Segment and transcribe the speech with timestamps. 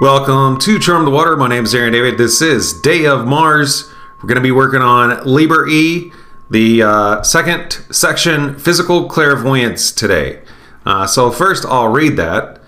[0.00, 1.36] Welcome to Charm the Water.
[1.36, 2.18] My name is Aaron David.
[2.18, 3.90] This is Day of Mars.
[4.18, 6.12] We're going to be working on Liber E,
[6.48, 10.40] the uh, second section, Physical Clairvoyance today.
[10.86, 12.60] Uh, so, first, I'll read that.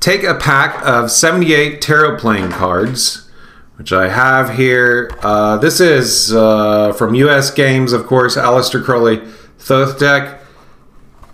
[0.00, 3.30] Take a pack of 78 tarot playing cards,
[3.76, 5.10] which I have here.
[5.20, 9.20] Uh, this is uh, from US Games, of course, Aleister Crowley
[9.58, 10.40] Thoth deck.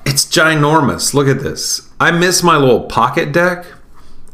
[0.04, 1.14] It's ginormous.
[1.14, 1.88] Look at this.
[2.00, 3.64] I miss my little pocket deck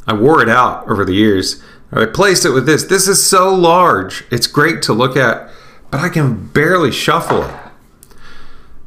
[0.07, 1.63] I wore it out over the years.
[1.93, 2.85] I replaced it with this.
[2.85, 4.25] This is so large.
[4.31, 5.51] It's great to look at,
[5.91, 7.55] but I can barely shuffle it.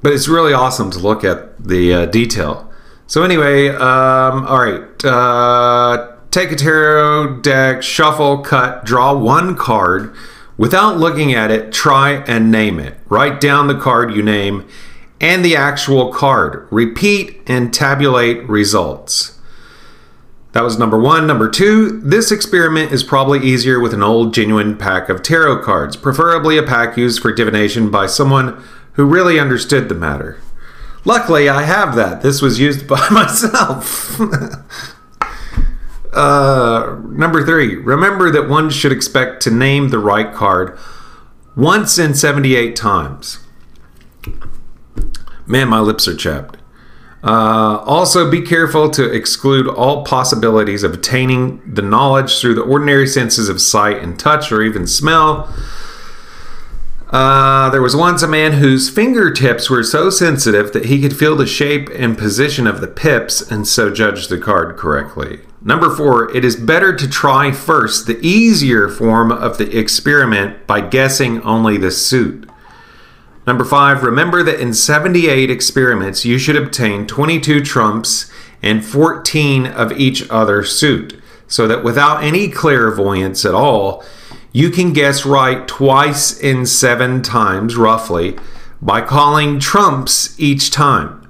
[0.01, 2.71] But it's really awesome to look at the uh, detail.
[3.07, 5.05] So anyway, um, all right.
[5.05, 10.15] Uh, take a tarot deck, shuffle, cut, draw one card.
[10.57, 12.95] Without looking at it, try and name it.
[13.09, 14.67] Write down the card you name
[15.21, 16.67] and the actual card.
[16.71, 19.34] Repeat and tabulate results.
[20.55, 21.27] That was number one.
[21.27, 25.97] Number two, this experiment is probably easier with an old, genuine pack of tarot cards,
[25.97, 30.39] preferably a pack used for divination by someone who really understood the matter.
[31.03, 32.21] Luckily, I have that.
[32.21, 34.17] This was used by myself.
[36.13, 40.79] uh, number three, remember that one should expect to name the right card
[41.57, 43.39] once in 78 times.
[45.45, 46.55] Man, my lips are chapped.
[47.25, 53.07] Uh, also, be careful to exclude all possibilities of attaining the knowledge through the ordinary
[53.07, 55.51] senses of sight and touch or even smell.
[57.09, 61.35] Uh, there was once a man whose fingertips were so sensitive that he could feel
[61.35, 65.39] the shape and position of the pips and so judge the card correctly.
[65.61, 70.81] Number four, it is better to try first the easier form of the experiment by
[70.81, 72.44] guessing only the suit.
[73.47, 79.91] Number five, remember that in 78 experiments, you should obtain 22 trumps and 14 of
[79.91, 84.03] each other suit, so that without any clairvoyance at all,
[84.51, 88.35] you can guess right twice in seven times, roughly,
[88.81, 91.21] by calling trumps each time.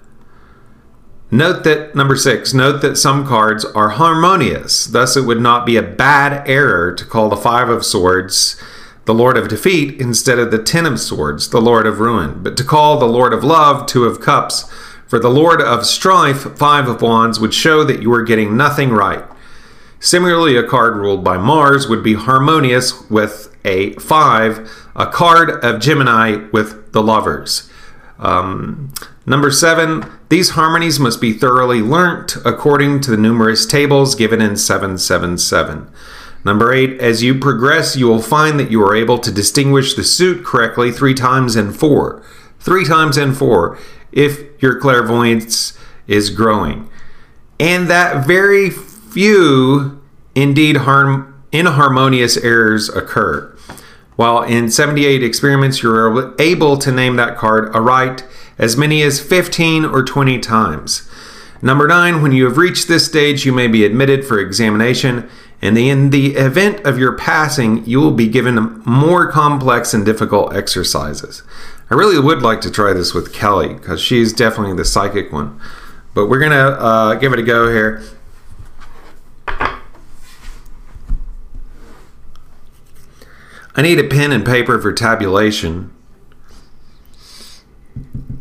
[1.31, 5.75] Note that, number six, note that some cards are harmonious, thus, it would not be
[5.75, 8.61] a bad error to call the Five of Swords
[9.05, 12.57] the Lord of Defeat instead of the Ten of Swords, the Lord of Ruin, but
[12.57, 14.69] to call the Lord of Love Two of Cups,
[15.07, 18.89] for the Lord of Strife Five of Wands would show that you are getting nothing
[18.89, 19.23] right.
[19.99, 25.81] Similarly, a card ruled by Mars would be harmonious with a five, a card of
[25.81, 27.69] Gemini with the lovers.
[28.19, 28.93] Um,
[29.25, 34.57] number seven, these harmonies must be thoroughly learnt according to the numerous tables given in
[34.57, 35.89] 777.
[36.45, 40.03] Number eight, as you progress, you will find that you are able to distinguish the
[40.03, 42.23] suit correctly three times in four.
[42.59, 43.79] Three times in four,
[44.11, 46.87] if your clairvoyance is growing.
[47.59, 50.01] And that very few,
[50.35, 53.51] indeed, harm, inharmonious errors occur.
[54.15, 58.23] While in 78 experiments, you're able to name that card aright
[58.59, 61.09] as many as 15 or 20 times.
[61.61, 65.29] Number nine, when you have reached this stage, you may be admitted for examination
[65.61, 70.53] and in the event of your passing, you will be given more complex and difficult
[70.55, 71.43] exercises.
[71.89, 75.59] I really would like to try this with Kelly because she's definitely the psychic one.
[76.13, 78.03] But we're going to uh, give it a go here.
[83.77, 85.93] I need a pen and paper for tabulation.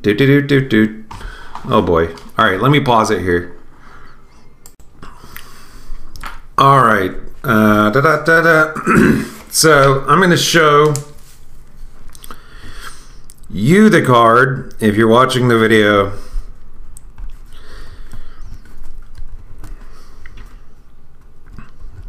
[0.00, 1.04] Do do do do do.
[1.64, 2.14] Oh boy.
[2.38, 3.53] All right, let me pause it here.
[6.56, 7.10] All right.
[7.42, 8.74] Uh, da, da, da,
[9.50, 10.94] so I'm going to show
[13.50, 16.16] you the card if you're watching the video.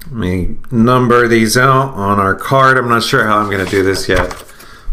[0.05, 2.77] Let me number these out on our card.
[2.77, 4.43] I'm not sure how I'm going to do this yet.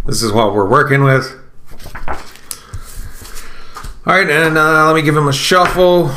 [0.07, 1.39] This is what we're working with.
[4.05, 6.11] All right, and uh, let me give him a shuffle.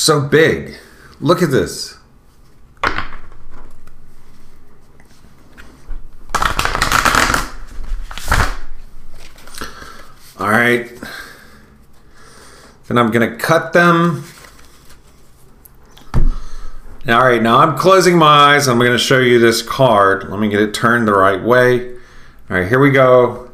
[0.00, 0.76] So big.
[1.20, 1.98] Look at this.
[10.38, 10.90] All right.
[12.88, 14.24] Then I'm going to cut them.
[17.08, 18.68] All right, now I'm closing my eyes.
[18.68, 20.28] I'm going to show you this card.
[20.28, 21.92] Let me get it turned the right way.
[21.92, 21.98] All
[22.48, 23.50] right, here we go.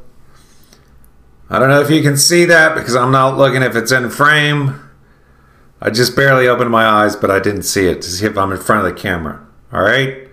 [1.51, 4.11] I don't know if you can see that because I'm not looking if it's in
[4.11, 4.86] frame.
[5.81, 8.53] I just barely opened my eyes, but I didn't see it to see if I'm
[8.53, 9.47] in front of the camera.
[9.73, 10.29] All right.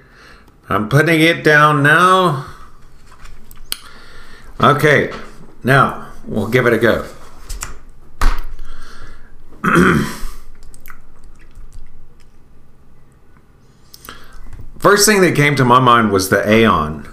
[0.70, 2.46] I'm putting it down now.
[4.60, 5.12] Okay.
[5.64, 7.08] Now, we'll give it a go.
[14.80, 17.08] First thing that came to my mind was the Aeon.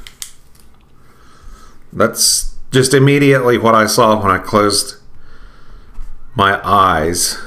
[1.93, 4.97] That's just immediately what I saw when I closed
[6.35, 7.39] my eyes.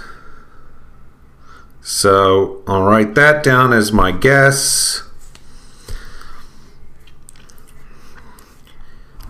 [1.83, 5.03] So I'll write that down as my guess.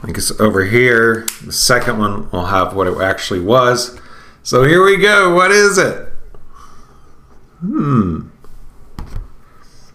[0.04, 4.00] I guess over here, the second one will have what it actually was.
[4.44, 5.34] So here we go.
[5.34, 6.10] What is it?
[7.62, 8.28] Hmm.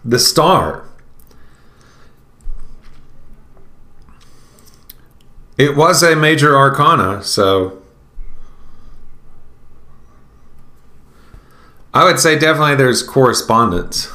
[0.03, 0.83] The star.
[5.57, 7.78] It was a major arcana, so
[11.93, 14.11] I would say definitely there's correspondence.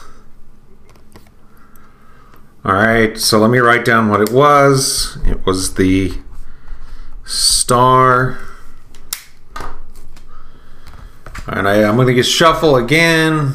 [2.65, 5.19] All right, so let me write down what it was.
[5.27, 6.13] It was the
[7.25, 8.39] star.
[11.47, 13.55] And I, I'm going to get shuffle again.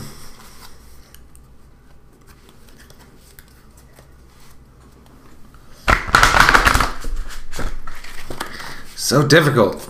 [8.96, 9.90] So difficult.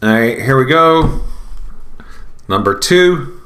[0.00, 1.22] All right, here we go.
[2.46, 3.40] Number two.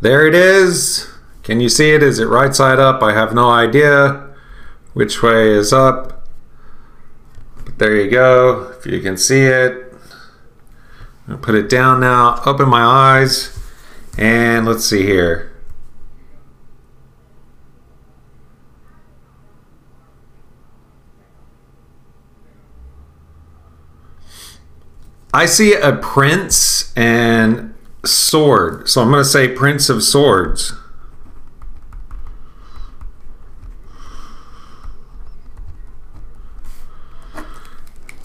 [0.00, 1.08] There it is.
[1.42, 2.02] Can you see it?
[2.02, 3.02] Is it right side up?
[3.02, 4.34] I have no idea
[4.92, 6.26] which way is up.
[7.64, 8.74] But there you go.
[8.78, 9.94] If you can see it.
[11.28, 12.40] I'll put it down now.
[12.44, 13.58] Open my eyes.
[14.18, 15.55] And let's see here.
[25.36, 27.74] I see a prince and
[28.06, 28.88] sword.
[28.88, 30.72] So I'm going to say Prince of Swords.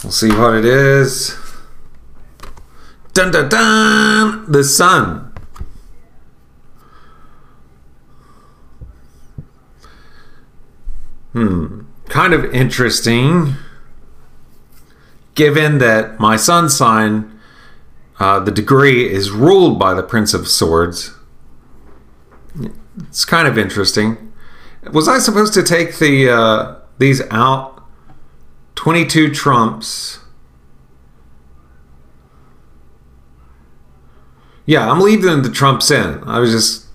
[0.01, 1.35] We'll see what it is.
[3.11, 4.49] Dun dun dun!
[4.49, 5.33] The sun.
[11.33, 11.81] Hmm.
[12.07, 13.55] Kind of interesting
[15.35, 17.39] given that my sun sign,
[18.19, 21.15] uh, the degree, is ruled by the Prince of Swords.
[23.07, 24.33] It's kind of interesting.
[24.91, 27.83] Was I supposed to take the uh, these out?
[28.75, 30.19] Twenty-two trumps.
[34.65, 36.23] Yeah, I'm leaving the trumps in.
[36.23, 36.87] I was just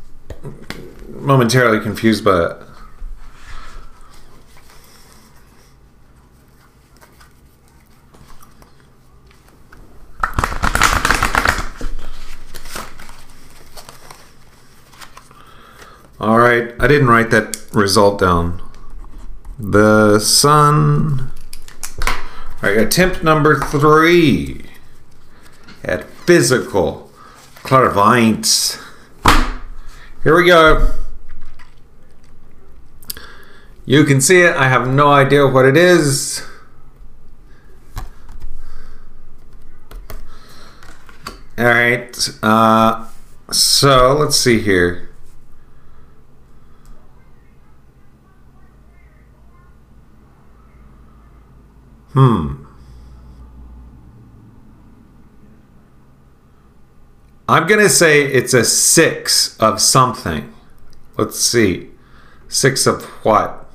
[1.09, 2.57] momentarily confused by it.
[16.19, 18.63] All right, I didn't write that result down.
[19.59, 21.31] The sun.
[22.07, 22.15] All
[22.63, 24.65] right, attempt number three
[25.85, 27.11] at physical
[27.57, 28.79] clairvoyance.
[30.23, 30.91] Here we go.
[33.85, 34.57] You can see it.
[34.57, 36.43] I have no idea what it is.
[41.59, 42.29] All right.
[42.43, 43.07] Uh,
[43.53, 45.11] so let's see here.
[52.17, 52.65] Hmm.
[57.47, 60.51] I'm going to say it's a six of something.
[61.19, 61.91] Let's see.
[62.49, 63.69] Six of what?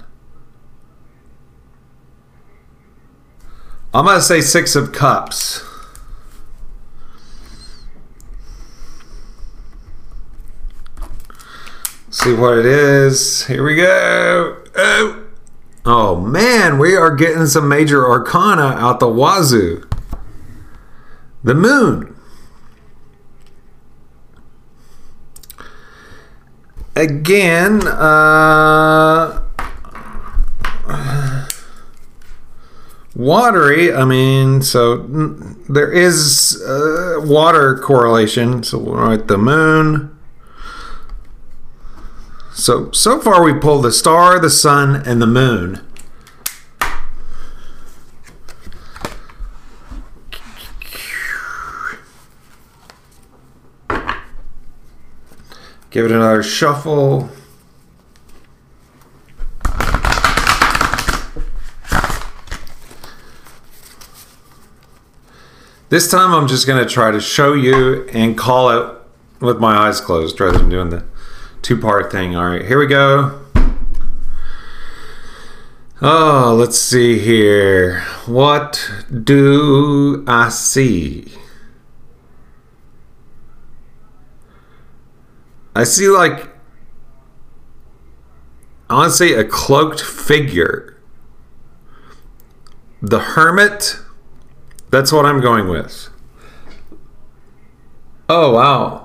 [3.93, 5.63] I'm going to say six of cups.
[12.09, 13.45] See what it is.
[13.45, 14.63] Here we go.
[14.75, 15.20] Oh.
[15.83, 19.87] Oh man, we are getting some major arcana out the wazoo.
[21.43, 22.15] The moon.
[26.95, 29.41] Again, uh,
[33.15, 33.93] watery.
[33.93, 34.97] I mean, so
[35.67, 38.61] there is uh, water correlation.
[38.63, 40.10] So we'll write the moon.
[42.53, 45.79] So, so far we pulled the star, the sun, and the moon.
[55.89, 57.29] Give it another shuffle.
[65.89, 68.97] This time I'm just going to try to show you and call it
[69.41, 71.03] with my eyes closed rather than doing the
[71.61, 72.35] two part thing.
[72.35, 73.39] All right, here we go.
[76.01, 78.01] Oh, let's see here.
[78.25, 78.91] What
[79.23, 81.31] do I see?
[85.75, 86.49] I see like
[88.89, 90.97] I want to say a cloaked figure.
[93.01, 93.99] The hermit.
[94.89, 96.09] That's what I'm going with.
[98.27, 99.00] Oh wow.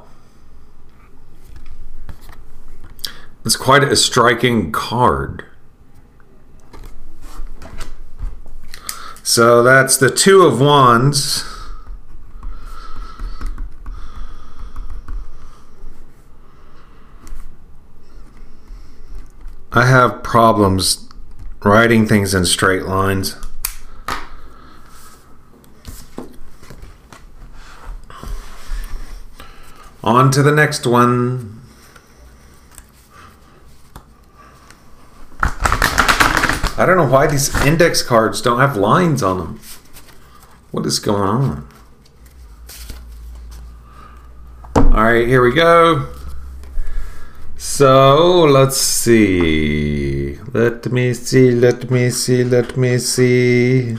[3.47, 5.45] It's quite a striking card.
[9.23, 11.45] So that's the two of wands.
[19.71, 21.09] I have problems
[21.63, 23.37] writing things in straight lines.
[30.03, 31.56] On to the next one.
[36.79, 39.61] I don't know why these index cards don't have lines on them.
[40.73, 41.69] What is going on?
[44.77, 46.13] All right, here we go.
[47.57, 50.39] So let's see.
[50.53, 53.97] Let me see, let me see, let me see.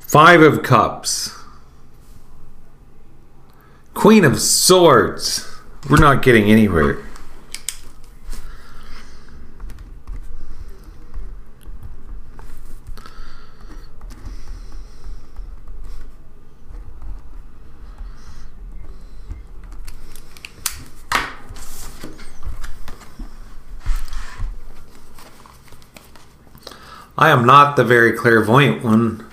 [0.00, 1.34] Five of Cups.
[3.94, 5.50] Queen of Swords.
[5.88, 7.05] We're not getting anywhere.
[27.18, 29.26] I am not the very clairvoyant one.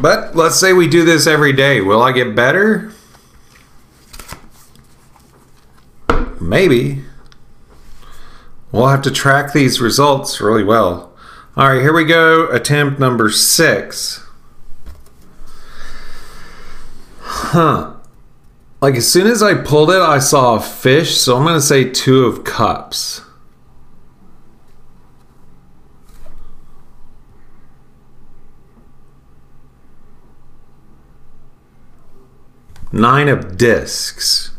[0.00, 1.80] But let's say we do this every day.
[1.80, 2.92] Will I get better?
[6.40, 7.04] Maybe.
[8.70, 11.12] We'll have to track these results really well.
[11.56, 12.48] All right, here we go.
[12.50, 14.24] Attempt number six.
[17.20, 17.94] Huh.
[18.80, 21.90] Like as soon as I pulled it, I saw a fish, so I'm to say
[21.90, 23.22] two of cups.
[32.92, 34.52] Nine of discs.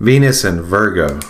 [0.00, 1.20] Venus and Virgo.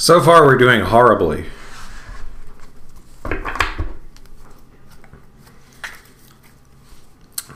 [0.00, 1.46] So far, we're doing horribly.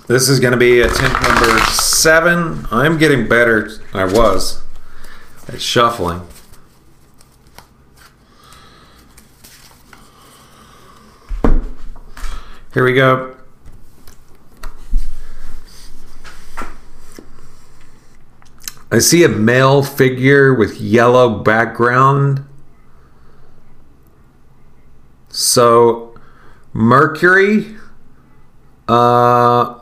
[0.08, 2.66] This is going to be attempt number seven.
[2.72, 3.70] I'm getting better.
[3.94, 4.60] I was
[5.46, 6.26] at shuffling.
[12.74, 13.36] Here we go.
[18.92, 22.44] I see a male figure with yellow background.
[25.30, 26.14] So,
[26.74, 27.74] Mercury,
[28.86, 29.80] uh,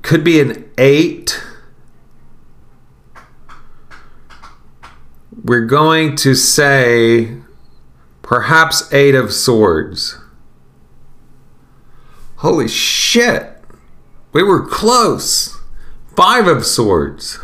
[0.00, 1.38] could be an eight.
[5.44, 7.36] We're going to say
[8.22, 10.18] perhaps eight of swords.
[12.36, 13.59] Holy shit.
[14.32, 15.58] We were close.
[16.14, 17.38] Five of swords.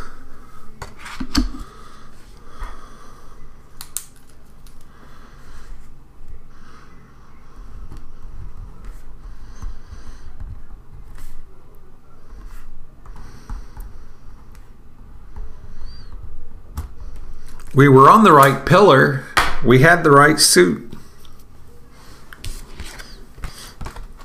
[17.74, 19.24] We were on the right pillar.
[19.64, 20.94] We had the right suit.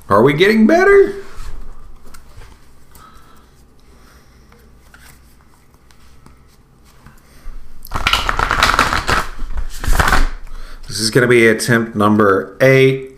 [0.07, 1.20] Are we getting better?
[11.11, 13.17] Going to be attempt number eight.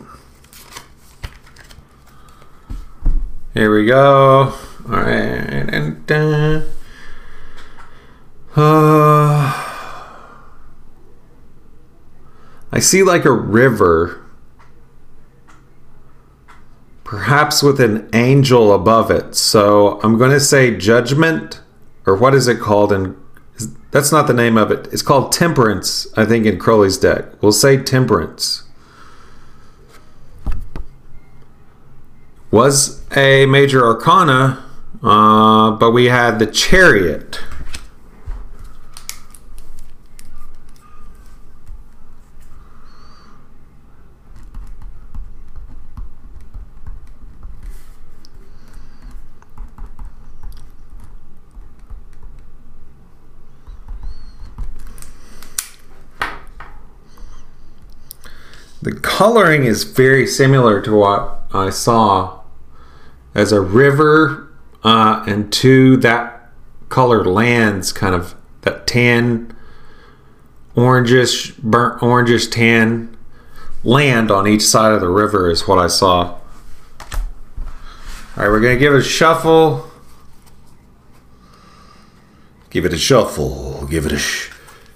[3.54, 4.52] Here we go.
[4.86, 5.14] All right.
[5.14, 6.62] And, uh,
[8.56, 9.70] uh,
[12.70, 14.20] I see like a river,
[17.04, 19.36] perhaps with an angel above it.
[19.36, 21.62] So I'm going to say judgment,
[22.06, 23.16] or what is it called in
[23.94, 24.88] that's not the name of it.
[24.92, 27.40] It's called Temperance, I think, in Crowley's deck.
[27.40, 28.64] We'll say Temperance.
[32.54, 34.64] was a major arcana,
[35.02, 37.40] uh, but we had the chariot.
[58.84, 62.40] The coloring is very similar to what I saw
[63.34, 66.50] as a river uh, and two that
[66.90, 69.56] color lands kind of that tan
[70.76, 73.16] orangish burnt orangish tan
[73.84, 76.34] land on each side of the river is what I saw.
[76.34, 76.40] All
[78.36, 79.90] right, we're gonna give it a shuffle.
[82.68, 83.86] Give it a shuffle.
[83.86, 84.50] Give it a sh-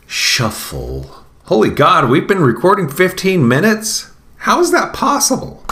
[0.06, 1.24] shuffle.
[1.48, 4.12] Holy God, we've been recording 15 minutes?
[4.36, 5.64] How is that possible?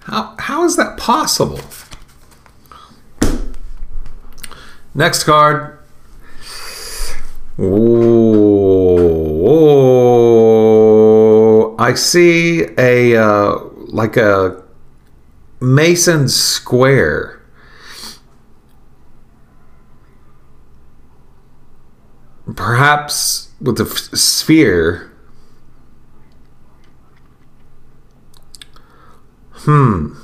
[0.00, 1.60] How, how is that possible?
[4.96, 5.78] Next card.
[7.56, 7.76] Oh,
[11.78, 14.60] I see a uh, like a
[15.60, 17.39] Mason square.
[22.56, 25.12] Perhaps with a f- sphere.
[29.52, 30.14] Hmm.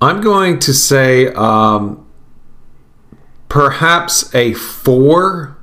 [0.00, 2.06] I'm going to say um,
[3.48, 5.58] perhaps a four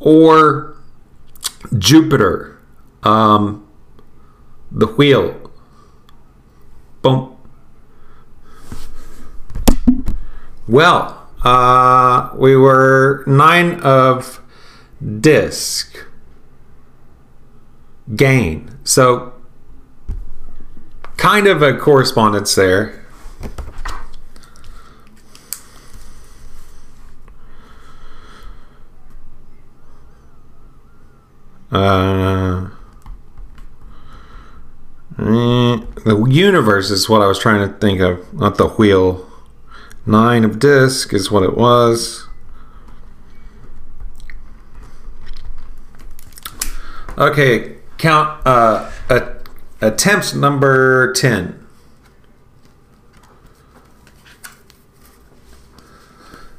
[0.00, 0.76] or
[1.76, 2.58] Jupiter.
[3.02, 3.68] Um,
[4.70, 5.50] the wheel.
[7.02, 7.36] Boom.
[10.68, 14.40] Well, uh, we were nine of
[15.20, 16.06] disc
[18.14, 18.78] gain.
[18.84, 19.32] So,
[21.16, 22.98] kind of a correspondence there.
[31.70, 32.68] Uh,
[35.16, 39.26] mm, the universe is what I was trying to think of, not the wheel.
[40.04, 42.26] Nine of disc is what it was.
[47.16, 49.36] Okay, count uh, a,
[49.80, 51.58] attempt number 10.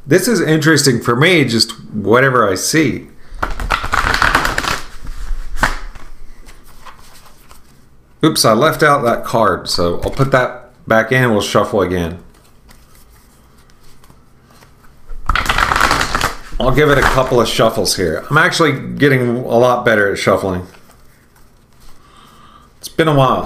[0.06, 3.08] This is interesting for me, just whatever I see.
[8.23, 12.23] Oops, I left out that card, so I'll put that back in we'll shuffle again.
[16.63, 18.26] I'll give it a couple of shuffles here.
[18.30, 20.65] I'm actually getting a lot better at shuffling.
[22.78, 23.43] It's been a while.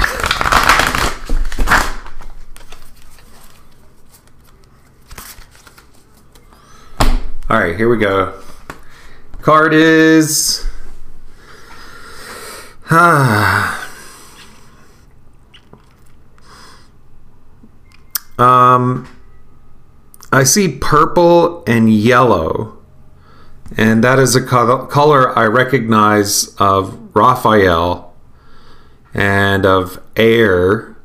[7.50, 8.40] All right, here we go.
[9.42, 10.68] Card is.
[12.92, 13.84] Ah.
[18.38, 19.10] Um,
[20.32, 22.78] I see purple and yellow,
[23.76, 28.16] and that is a co- color I recognize of Raphael
[29.14, 30.96] and of air.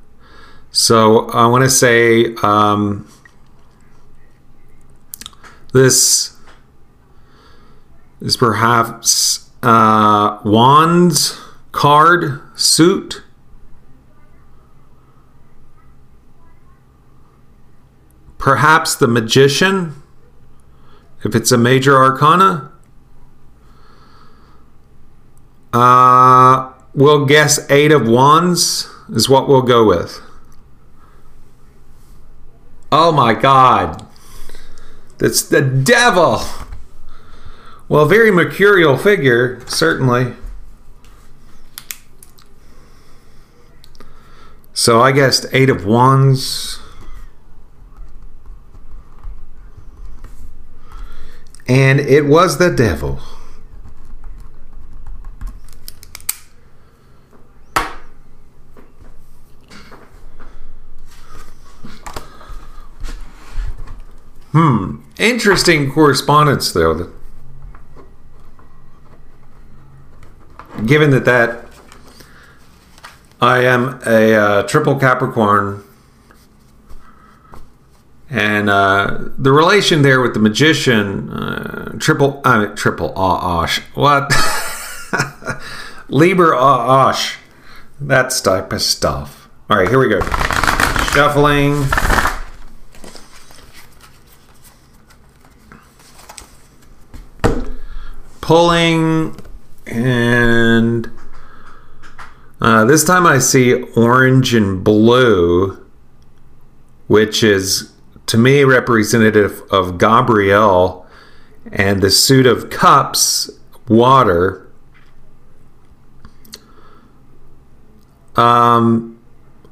[0.71, 3.09] So I want to say um,
[5.73, 6.37] this
[8.21, 11.41] is perhaps uh, Wands
[11.73, 13.23] card suit.
[18.39, 20.02] Perhaps the magician,
[21.25, 22.73] if it's a major arcana.
[25.73, 30.21] Uh, we'll guess eight of wands is what we'll go with.
[32.91, 34.07] Oh my god.
[35.19, 36.43] That's the devil.
[37.89, 40.35] Well, very mercurial figure, certainly.
[44.75, 46.82] So I guessed eight of wands.
[51.73, 53.19] And it was the devil.
[64.53, 64.97] Hmm.
[65.19, 67.11] Interesting correspondence, though.
[70.85, 71.69] Given that that
[73.41, 75.82] I am a uh, triple Capricorn,
[78.33, 83.81] And uh, the relation there with the magician, uh, triple, I mean, triple ah osh,
[83.93, 84.33] what?
[86.09, 87.37] Liber ah osh,
[88.01, 89.51] that type of stuff.
[89.69, 90.21] All right, here we go.
[91.13, 91.85] Shuffling.
[98.41, 99.37] Pulling.
[99.87, 101.11] And
[102.63, 105.87] uh, this time I see orange and blue,
[107.09, 107.92] which is
[108.33, 111.07] to me representative of Gabriel
[111.71, 113.51] and the suit of cups,
[113.89, 114.73] water.
[118.35, 119.21] Um,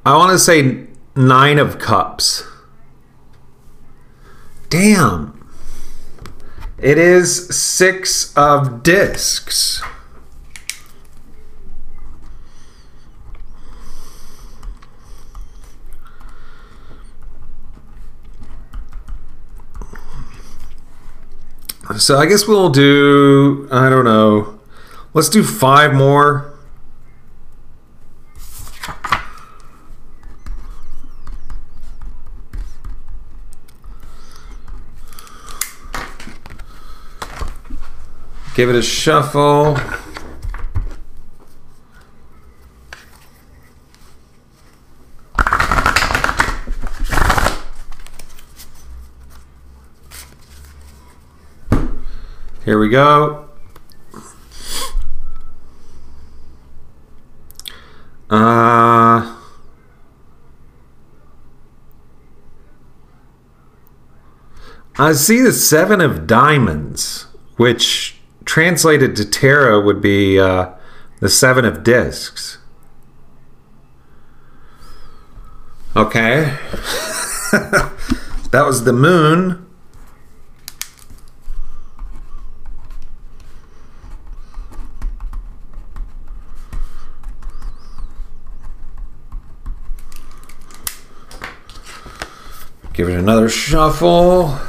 [0.04, 2.46] I want to say nine of cups.
[4.68, 5.50] Damn.
[6.76, 9.82] It is six of discs.
[21.98, 24.60] So I guess we'll do, I don't know,
[25.12, 26.52] let's do five more.
[38.54, 39.76] Give it a shuffle.
[52.90, 53.48] Go.
[58.28, 59.36] Uh,
[64.98, 67.26] I see the seven of diamonds,
[67.56, 70.72] which translated to tarot would be uh,
[71.20, 72.58] the seven of discs.
[75.96, 76.56] Okay.
[77.52, 79.69] that was the moon.
[92.92, 94.60] Give it another shuffle.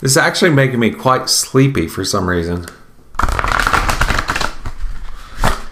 [0.00, 2.66] This is actually making me quite sleepy for some reason.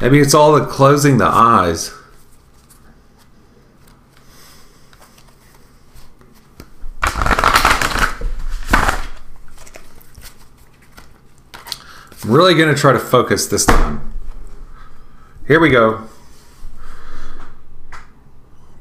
[0.01, 1.93] Maybe it's all the closing the eyes.
[12.23, 14.13] I'm really going to try to focus this time.
[15.47, 16.09] Here we go.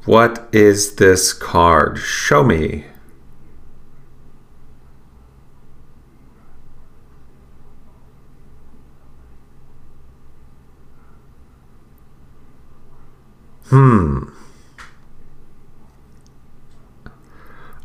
[0.08, 1.98] What is this card?
[1.98, 2.86] Show me.
[13.64, 14.30] Hmm.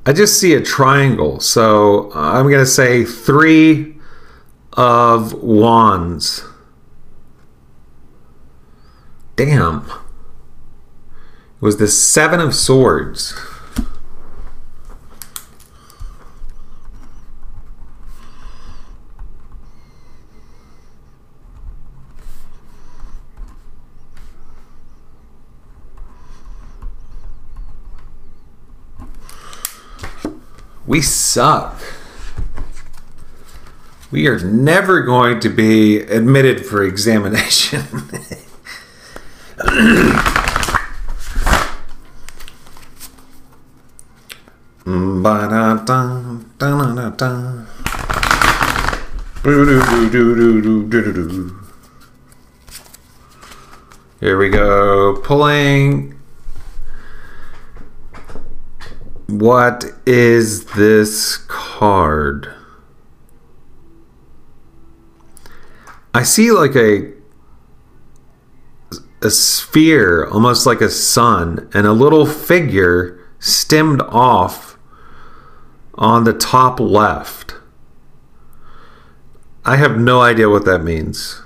[0.06, 3.98] I just see a triangle, so I'm going to say three
[4.78, 6.46] of wands.
[9.36, 10.03] Damn
[11.64, 13.34] was the Seven of Swords.
[30.86, 31.82] We suck.
[34.12, 37.84] We are never going to be admitted for examination.
[39.56, 40.44] Ba da da da da da.
[54.20, 55.22] Here we go.
[55.24, 56.20] Pulling.
[59.28, 62.54] What is this card?
[66.14, 67.14] I see like a
[69.22, 74.73] a sphere, almost like a sun, and a little figure stemmed off
[75.96, 77.56] on the top left.
[79.66, 81.42] I have no idea what that means.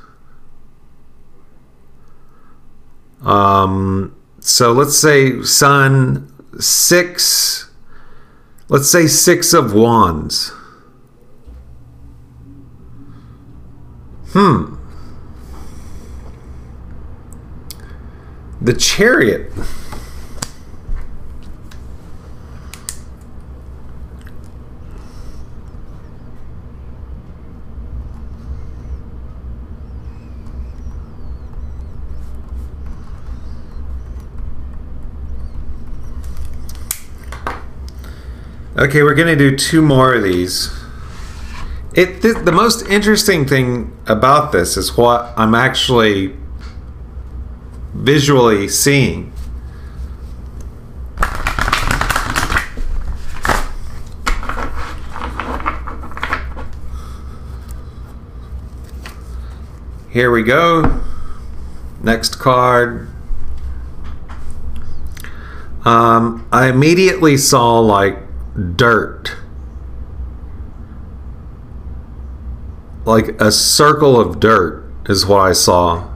[3.22, 7.70] Um, so let's say sun six.
[8.70, 10.52] Let's say six of wands.
[14.30, 14.76] Hmm.
[18.62, 19.52] The chariot.
[38.80, 40.70] Okay, we're going to do two more of these.
[41.96, 46.36] It th- the most interesting thing about this is what I'm actually
[47.96, 49.34] visually seeing.
[60.12, 61.02] Here we go.
[62.04, 63.10] Next card.
[65.84, 68.27] Um, I immediately saw like
[68.58, 69.36] dirt.
[73.06, 76.14] Like a circle of dirt is what I saw.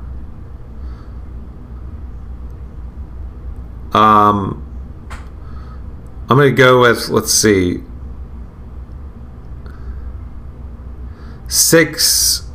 [3.93, 4.65] Um,
[6.29, 7.83] I'm going to go with, let's see,
[11.47, 12.49] six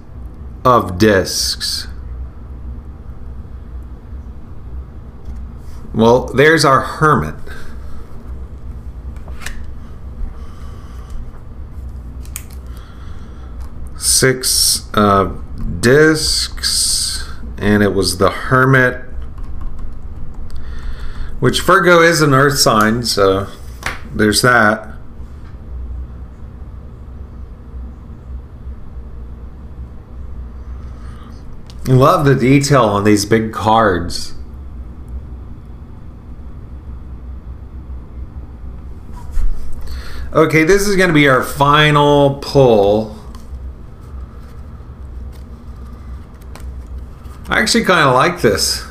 [0.65, 1.89] of discs.
[5.95, 7.35] Well, there's our hermit.
[14.17, 15.31] Six uh,
[15.81, 19.05] discs, and it was the hermit,
[21.39, 23.47] which Virgo is an earth sign, so
[24.15, 24.89] there's that.
[31.87, 34.33] Love the detail on these big cards.
[40.33, 43.16] Okay, this is going to be our final pull.
[47.49, 48.85] I actually kind of like this.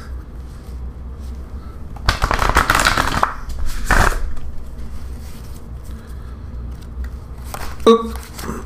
[7.87, 8.17] Oop,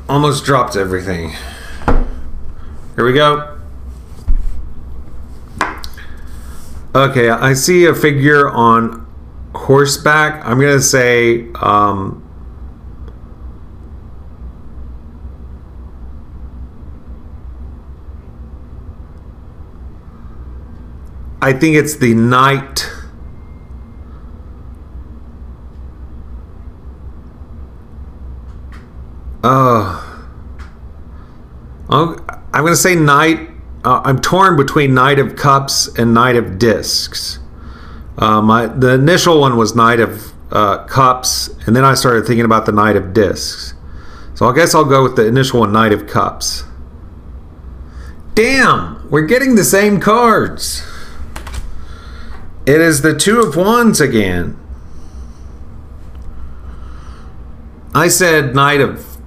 [0.08, 1.34] almost dropped everything.
[2.94, 3.58] Here we go.
[6.94, 9.06] Okay, I see a figure on
[9.54, 10.44] horseback.
[10.44, 12.29] I'm to say um,
[21.42, 22.90] I think it's the knight.
[29.42, 30.06] Uh,
[31.88, 32.16] I'm
[32.52, 33.48] going to say knight.
[33.82, 37.38] Uh, I'm torn between Knight of Cups and Knight of Discs.
[38.18, 42.44] Uh, my, the initial one was Knight of uh, Cups, and then I started thinking
[42.44, 43.72] about the Knight of Discs.
[44.34, 46.64] So I guess I'll go with the initial one, Knight of Cups.
[48.34, 50.82] Damn, we're getting the same cards.
[52.66, 54.56] It is the Two of Wands again.
[57.94, 59.18] I said Knight of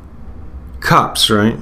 [0.80, 1.58] Cups, right?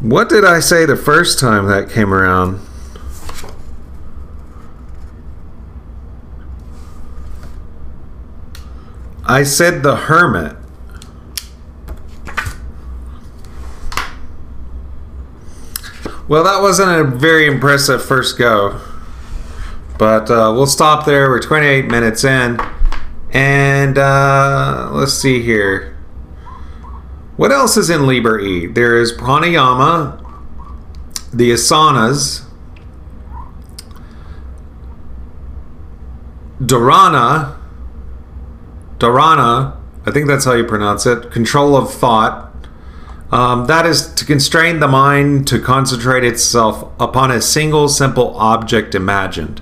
[0.00, 2.60] What did I say the first time that came around?
[9.24, 10.56] I said the Hermit.
[16.28, 18.80] Well, that wasn't a very impressive first go.
[19.98, 21.30] But uh, we'll stop there.
[21.30, 22.60] We're 28 minutes in.
[23.32, 25.96] And uh, let's see here.
[27.36, 28.66] What else is in Liber E?
[28.66, 30.24] There is pranayama,
[31.32, 32.44] the asanas,
[36.60, 37.56] dharana,
[38.98, 42.47] dharana, I think that's how you pronounce it, control of thought,
[43.30, 48.94] um, that is to constrain the mind to concentrate itself upon a single simple object
[48.94, 49.60] imagined.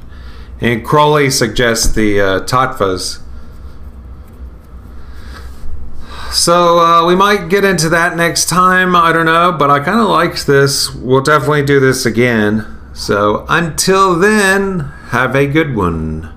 [0.60, 3.20] And Crowley suggests the uh, tattvas.
[6.32, 8.94] So uh, we might get into that next time.
[8.94, 10.94] I don't know, but I kind of liked this.
[10.94, 12.66] We'll definitely do this again.
[12.94, 16.32] So until then, have a good one.